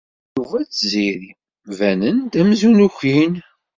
Yuba 0.35 0.57
d 0.65 0.67
Tiziri 0.75 1.31
banen-d 1.77 2.33
amzun 2.41 2.83
ukin. 2.87 3.33